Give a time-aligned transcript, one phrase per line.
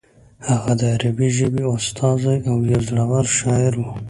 [0.47, 3.83] هغه د عربي ژبې استازی او یو زوړور شاعر و.